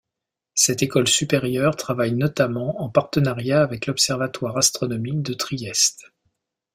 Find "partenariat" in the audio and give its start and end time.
2.89-3.61